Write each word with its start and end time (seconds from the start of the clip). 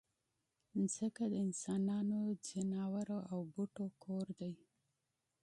مځکه 0.77 1.23
د 1.31 1.33
انسانانو، 1.45 2.17
حیواناتو 2.47 3.17
او 3.31 3.39
بوټو 3.53 3.85
کور 4.03 4.27
دی. 4.39 4.53